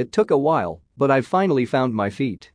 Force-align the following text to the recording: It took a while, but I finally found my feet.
It 0.00 0.12
took 0.12 0.30
a 0.30 0.38
while, 0.38 0.80
but 0.96 1.10
I 1.10 1.20
finally 1.20 1.66
found 1.66 1.92
my 1.92 2.08
feet. 2.08 2.52